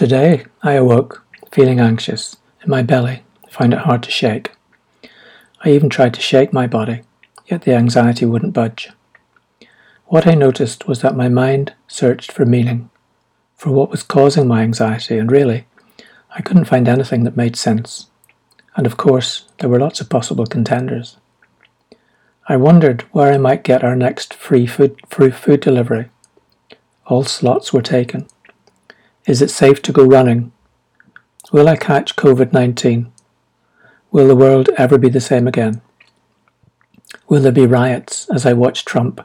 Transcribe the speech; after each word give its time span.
Today 0.00 0.46
I 0.62 0.72
awoke 0.72 1.26
feeling 1.52 1.78
anxious 1.78 2.38
in 2.64 2.70
my 2.70 2.80
belly, 2.80 3.22
found 3.50 3.74
it 3.74 3.80
hard 3.80 4.02
to 4.04 4.10
shake. 4.10 4.50
I 5.62 5.72
even 5.72 5.90
tried 5.90 6.14
to 6.14 6.22
shake 6.22 6.54
my 6.54 6.66
body, 6.66 7.02
yet 7.44 7.64
the 7.64 7.74
anxiety 7.74 8.24
wouldn't 8.24 8.54
budge. 8.54 8.88
What 10.06 10.26
I 10.26 10.32
noticed 10.32 10.88
was 10.88 11.02
that 11.02 11.18
my 11.18 11.28
mind 11.28 11.74
searched 11.86 12.32
for 12.32 12.46
meaning, 12.46 12.88
for 13.56 13.72
what 13.72 13.90
was 13.90 14.02
causing 14.02 14.48
my 14.48 14.62
anxiety, 14.62 15.18
and 15.18 15.30
really, 15.30 15.66
I 16.34 16.40
couldn't 16.40 16.64
find 16.64 16.88
anything 16.88 17.24
that 17.24 17.36
made 17.36 17.54
sense. 17.54 18.06
And 18.76 18.86
of 18.86 18.96
course, 18.96 19.48
there 19.58 19.68
were 19.68 19.78
lots 19.78 20.00
of 20.00 20.08
possible 20.08 20.46
contenders. 20.46 21.18
I 22.48 22.56
wondered 22.56 23.02
where 23.12 23.34
I 23.34 23.36
might 23.36 23.64
get 23.64 23.84
our 23.84 23.96
next 23.96 24.32
free 24.32 24.66
food, 24.66 24.98
free 25.10 25.30
food 25.30 25.60
delivery. 25.60 26.08
All 27.04 27.24
slots 27.24 27.74
were 27.74 27.82
taken. 27.82 28.28
Is 29.26 29.42
it 29.42 29.50
safe 29.50 29.82
to 29.82 29.92
go 29.92 30.04
running? 30.04 30.50
Will 31.52 31.68
I 31.68 31.76
catch 31.76 32.16
COVID 32.16 32.54
19? 32.54 33.12
Will 34.10 34.26
the 34.26 34.36
world 34.36 34.70
ever 34.78 34.96
be 34.96 35.10
the 35.10 35.20
same 35.20 35.46
again? 35.46 35.82
Will 37.28 37.42
there 37.42 37.52
be 37.52 37.66
riots 37.66 38.28
as 38.30 38.46
I 38.46 38.54
watch 38.54 38.86
Trump 38.86 39.20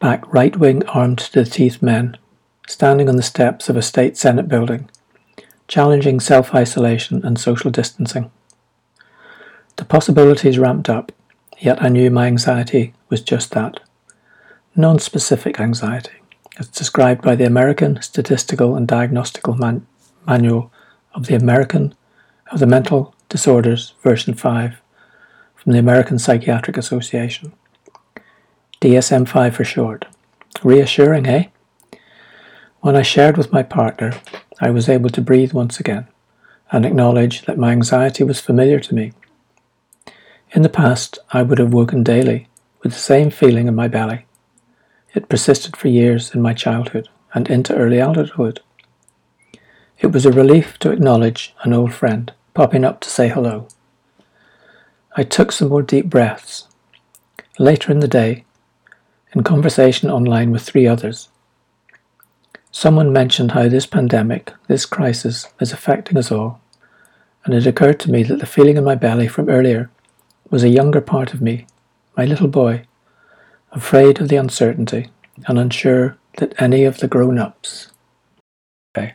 back 0.00 0.32
right 0.32 0.56
wing 0.56 0.84
armed 0.86 1.18
to 1.18 1.44
the 1.44 1.50
teeth 1.50 1.80
men 1.80 2.16
standing 2.66 3.08
on 3.08 3.14
the 3.14 3.22
steps 3.22 3.68
of 3.68 3.76
a 3.76 3.82
state 3.82 4.16
senate 4.16 4.48
building, 4.48 4.90
challenging 5.68 6.18
self 6.18 6.52
isolation 6.52 7.24
and 7.24 7.38
social 7.38 7.70
distancing? 7.70 8.32
The 9.76 9.84
possibilities 9.84 10.58
ramped 10.58 10.88
up, 10.88 11.12
yet 11.56 11.80
I 11.80 11.88
knew 11.88 12.10
my 12.10 12.26
anxiety 12.26 12.94
was 13.08 13.22
just 13.22 13.52
that 13.52 13.78
non 14.74 14.98
specific 14.98 15.60
anxiety 15.60 16.17
as 16.58 16.68
described 16.68 17.22
by 17.22 17.34
the 17.34 17.46
American 17.46 18.00
Statistical 18.02 18.74
and 18.74 18.86
Diagnostical 18.86 19.54
Man- 19.54 19.86
Manual 20.26 20.72
of 21.14 21.26
the 21.26 21.34
American 21.34 21.94
of 22.50 22.58
the 22.58 22.66
Mental 22.66 23.14
Disorders, 23.28 23.94
version 24.02 24.34
5, 24.34 24.80
from 25.54 25.72
the 25.72 25.78
American 25.78 26.18
Psychiatric 26.18 26.76
Association. 26.76 27.52
DSM 28.80 29.28
5 29.28 29.56
for 29.56 29.64
short. 29.64 30.06
Reassuring, 30.62 31.26
eh? 31.26 31.48
When 32.80 32.96
I 32.96 33.02
shared 33.02 33.36
with 33.36 33.52
my 33.52 33.62
partner, 33.62 34.12
I 34.60 34.70
was 34.70 34.88
able 34.88 35.10
to 35.10 35.20
breathe 35.20 35.52
once 35.52 35.78
again 35.78 36.06
and 36.70 36.84
acknowledge 36.84 37.42
that 37.42 37.58
my 37.58 37.72
anxiety 37.72 38.24
was 38.24 38.40
familiar 38.40 38.80
to 38.80 38.94
me. 38.94 39.12
In 40.52 40.62
the 40.62 40.68
past, 40.68 41.18
I 41.32 41.42
would 41.42 41.58
have 41.58 41.72
woken 41.72 42.02
daily 42.02 42.48
with 42.82 42.92
the 42.92 42.98
same 42.98 43.30
feeling 43.30 43.68
in 43.68 43.74
my 43.74 43.88
belly 43.88 44.24
it 45.14 45.28
persisted 45.28 45.76
for 45.76 45.88
years 45.88 46.34
in 46.34 46.42
my 46.42 46.54
childhood 46.54 47.08
and 47.34 47.48
into 47.48 47.74
early 47.74 47.98
adulthood. 47.98 48.60
It 50.00 50.12
was 50.12 50.24
a 50.24 50.32
relief 50.32 50.78
to 50.78 50.92
acknowledge 50.92 51.54
an 51.62 51.72
old 51.72 51.92
friend 51.92 52.32
popping 52.54 52.84
up 52.84 53.00
to 53.00 53.10
say 53.10 53.28
hello. 53.28 53.68
I 55.16 55.24
took 55.24 55.52
some 55.52 55.68
more 55.68 55.82
deep 55.82 56.06
breaths. 56.06 56.68
Later 57.58 57.90
in 57.90 58.00
the 58.00 58.08
day, 58.08 58.44
in 59.34 59.42
conversation 59.42 60.10
online 60.10 60.50
with 60.50 60.62
three 60.62 60.86
others, 60.86 61.28
someone 62.70 63.12
mentioned 63.12 63.52
how 63.52 63.68
this 63.68 63.86
pandemic, 63.86 64.52
this 64.68 64.86
crisis, 64.86 65.48
is 65.60 65.72
affecting 65.72 66.16
us 66.16 66.30
all, 66.30 66.60
and 67.44 67.54
it 67.54 67.66
occurred 67.66 67.98
to 68.00 68.10
me 68.10 68.22
that 68.22 68.38
the 68.38 68.46
feeling 68.46 68.76
in 68.76 68.84
my 68.84 68.94
belly 68.94 69.26
from 69.26 69.48
earlier 69.48 69.90
was 70.50 70.62
a 70.62 70.68
younger 70.68 71.00
part 71.00 71.34
of 71.34 71.42
me, 71.42 71.66
my 72.16 72.24
little 72.24 72.48
boy, 72.48 72.82
afraid 73.72 74.20
of 74.20 74.28
the 74.28 74.36
uncertainty 74.36 75.10
and 75.46 75.58
unsure 75.58 76.16
that 76.38 76.60
any 76.60 76.84
of 76.84 76.98
the 76.98 77.08
grown 77.08 77.38
ups. 77.38 77.88
Okay. 78.96 79.14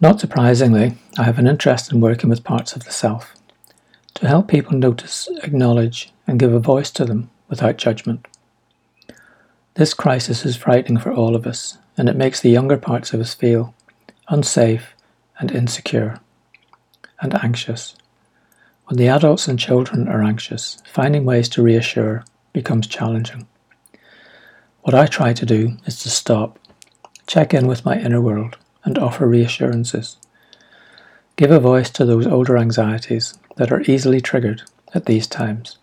Not 0.00 0.20
surprisingly, 0.20 0.96
I 1.18 1.24
have 1.24 1.38
an 1.38 1.46
interest 1.46 1.92
in 1.92 2.00
working 2.00 2.28
with 2.28 2.44
parts 2.44 2.74
of 2.74 2.84
the 2.84 2.90
self 2.90 3.34
to 4.14 4.26
help 4.26 4.48
people 4.48 4.76
notice, 4.76 5.28
acknowledge, 5.42 6.12
and 6.26 6.38
give 6.38 6.52
a 6.52 6.58
voice 6.58 6.90
to 6.92 7.04
them 7.04 7.30
without 7.48 7.76
judgment. 7.76 8.26
This 9.74 9.94
crisis 9.94 10.44
is 10.44 10.56
frightening 10.56 10.98
for 10.98 11.12
all 11.12 11.34
of 11.34 11.46
us, 11.46 11.78
and 11.96 12.08
it 12.08 12.16
makes 12.16 12.40
the 12.40 12.50
younger 12.50 12.76
parts 12.76 13.12
of 13.12 13.20
us 13.20 13.34
feel 13.34 13.74
unsafe 14.28 14.94
and 15.38 15.50
insecure 15.50 16.20
and 17.20 17.34
anxious. 17.42 17.96
When 18.86 18.98
the 18.98 19.08
adults 19.08 19.48
and 19.48 19.58
children 19.58 20.08
are 20.08 20.22
anxious, 20.22 20.82
finding 20.86 21.24
ways 21.24 21.48
to 21.50 21.62
reassure 21.62 22.24
becomes 22.52 22.86
challenging. 22.86 23.46
What 24.82 24.94
I 24.94 25.06
try 25.06 25.32
to 25.32 25.46
do 25.46 25.76
is 25.86 26.02
to 26.02 26.10
stop, 26.10 26.58
check 27.26 27.54
in 27.54 27.66
with 27.66 27.84
my 27.84 27.98
inner 27.98 28.20
world, 28.20 28.56
and 28.84 28.98
offer 28.98 29.26
reassurances. 29.26 30.16
Give 31.36 31.50
a 31.50 31.60
voice 31.60 31.90
to 31.90 32.04
those 32.04 32.26
older 32.26 32.58
anxieties 32.58 33.38
that 33.56 33.72
are 33.72 33.82
easily 33.82 34.20
triggered 34.20 34.62
at 34.94 35.06
these 35.06 35.26
times, 35.26 35.78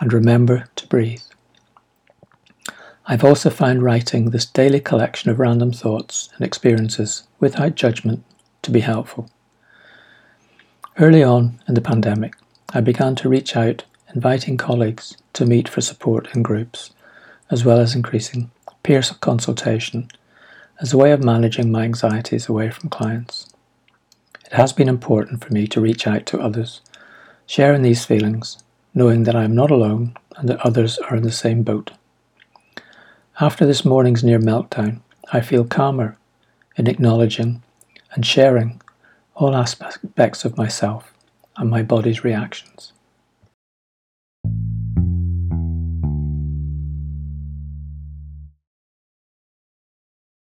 and 0.00 0.12
remember 0.12 0.66
to 0.76 0.86
breathe. 0.86 1.22
I've 3.06 3.24
also 3.24 3.50
found 3.50 3.82
writing 3.82 4.30
this 4.30 4.46
daily 4.46 4.80
collection 4.80 5.30
of 5.30 5.38
random 5.38 5.72
thoughts 5.72 6.30
and 6.36 6.46
experiences 6.46 7.24
without 7.38 7.74
judgment 7.74 8.24
to 8.62 8.70
be 8.70 8.80
helpful. 8.80 9.28
Early 10.98 11.22
on 11.22 11.60
in 11.68 11.74
the 11.74 11.82
pandemic, 11.82 12.34
I 12.72 12.80
began 12.80 13.14
to 13.16 13.28
reach 13.28 13.56
out 13.56 13.84
inviting 14.14 14.56
colleagues 14.56 15.16
to 15.32 15.44
meet 15.44 15.68
for 15.68 15.80
support 15.80 16.28
in 16.34 16.42
groups, 16.42 16.90
as 17.50 17.64
well 17.64 17.78
as 17.78 17.94
increasing 17.94 18.50
peer 18.82 19.02
consultation 19.20 20.08
as 20.80 20.92
a 20.92 20.96
way 20.96 21.10
of 21.10 21.24
managing 21.24 21.70
my 21.70 21.82
anxieties 21.82 22.48
away 22.48 22.70
from 22.70 22.88
clients. 22.90 23.48
It 24.46 24.52
has 24.52 24.72
been 24.72 24.88
important 24.88 25.44
for 25.44 25.52
me 25.52 25.66
to 25.68 25.80
reach 25.80 26.06
out 26.06 26.26
to 26.26 26.40
others, 26.40 26.80
sharing 27.46 27.82
these 27.82 28.04
feelings, 28.04 28.58
knowing 28.94 29.24
that 29.24 29.34
I 29.34 29.44
am 29.44 29.54
not 29.54 29.70
alone 29.70 30.16
and 30.36 30.48
that 30.48 30.64
others 30.64 30.98
are 30.98 31.16
in 31.16 31.22
the 31.22 31.32
same 31.32 31.62
boat. 31.62 31.90
After 33.40 33.66
this 33.66 33.84
morning's 33.84 34.22
near 34.22 34.38
meltdown, 34.38 35.00
I 35.32 35.40
feel 35.40 35.64
calmer 35.64 36.16
in 36.76 36.86
acknowledging 36.86 37.62
and 38.12 38.24
sharing 38.24 38.80
all 39.34 39.56
aspects 39.56 40.44
of 40.44 40.56
myself 40.56 41.12
and 41.56 41.68
my 41.68 41.82
body's 41.82 42.22
reactions. 42.22 42.92